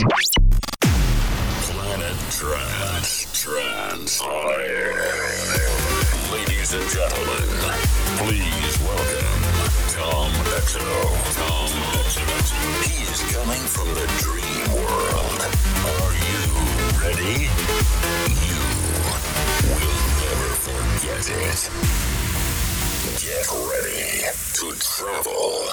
[0.00, 0.16] Planet
[2.30, 4.22] Trance, on.
[6.32, 7.48] Ladies and gentlemen,
[8.16, 9.42] please welcome
[9.92, 10.80] Tom Exo.
[11.36, 11.68] Tom
[12.00, 12.24] Exo.
[12.88, 15.40] He is coming from the dream world.
[15.84, 16.48] Are you
[17.04, 17.36] ready?
[18.48, 18.60] You
[19.68, 21.60] will never forget it.
[23.20, 24.24] Get ready
[24.54, 25.70] to travel.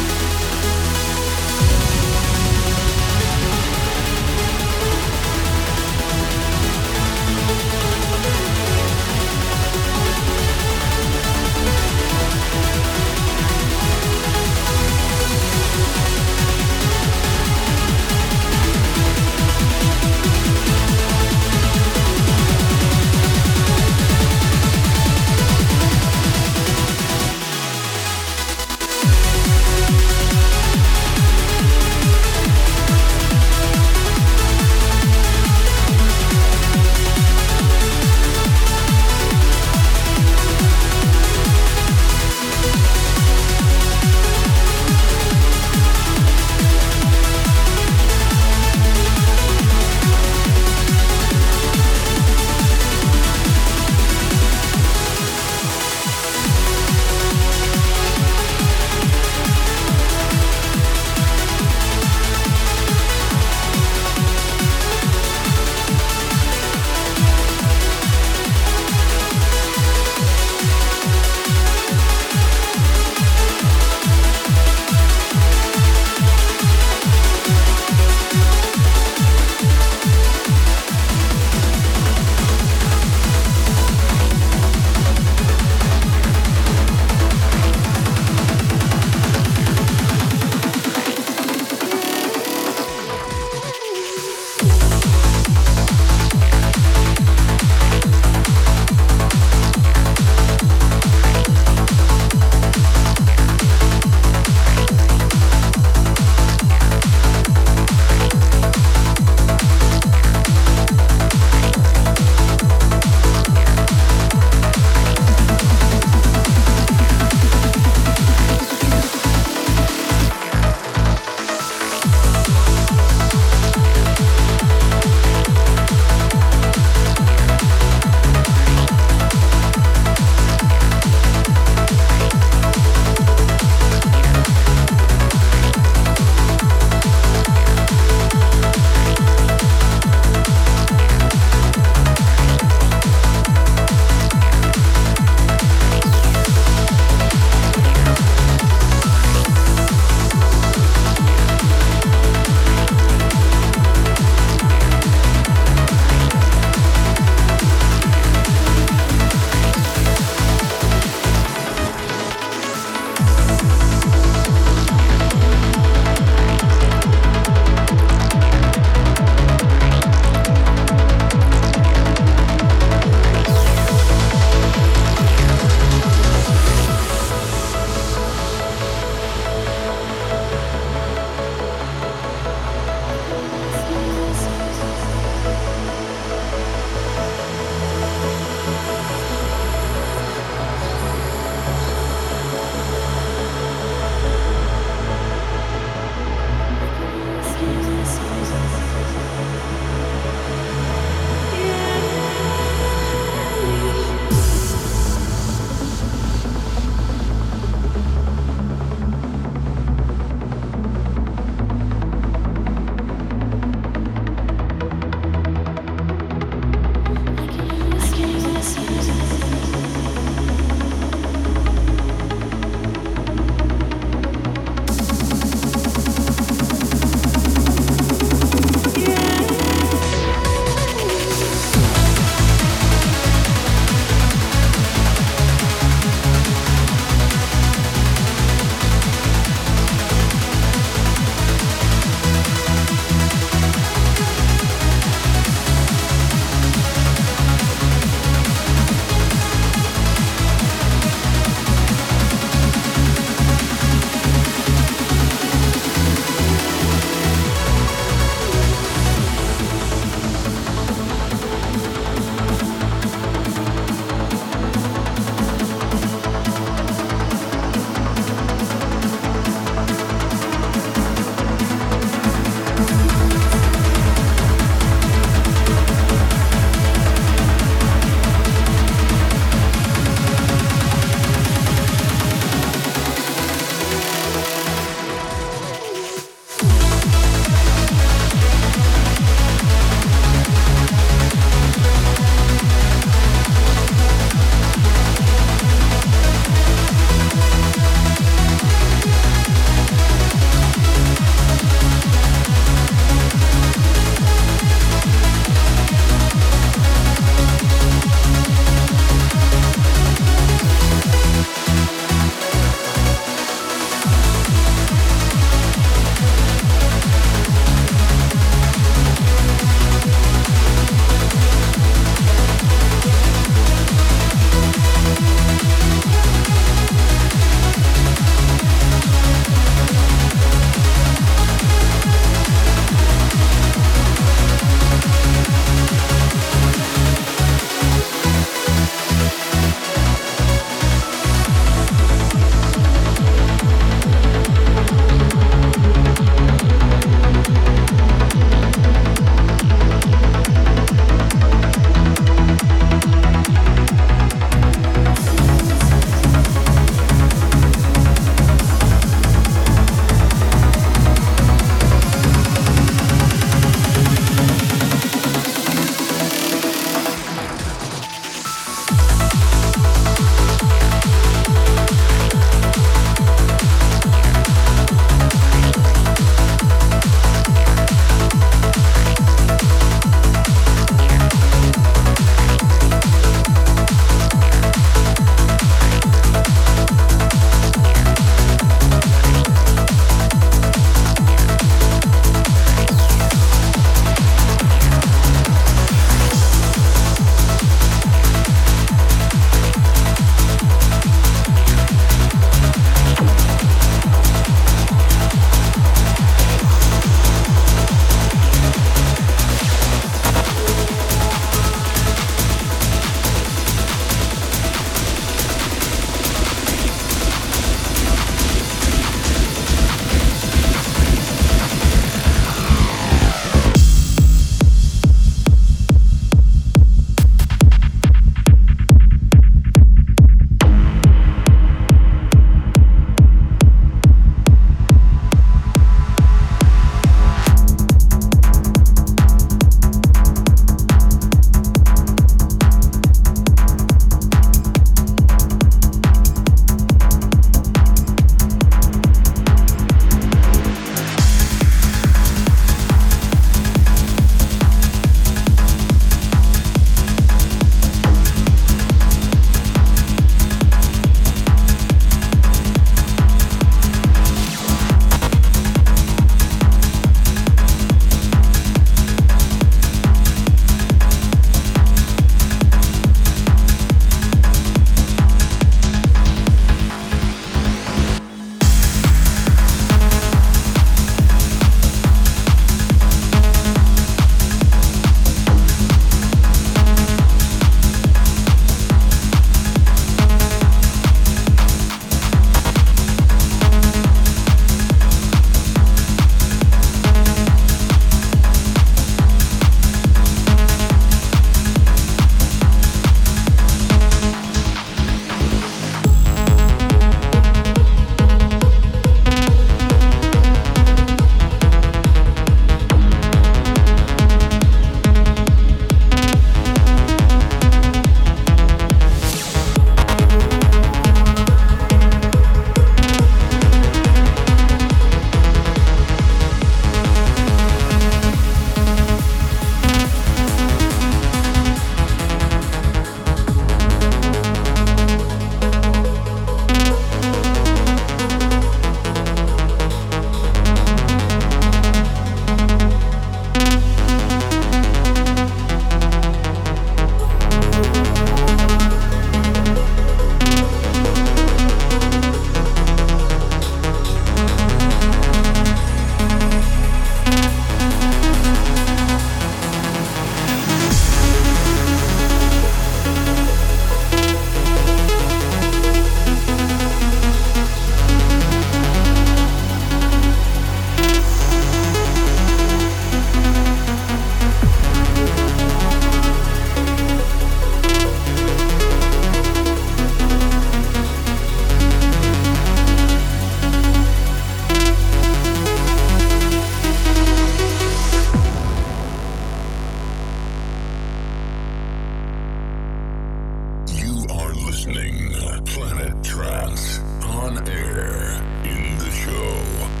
[594.71, 595.33] listening
[595.65, 600.00] Planet Trance on air in the show.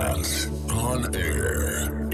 [0.00, 2.09] Podcast on air.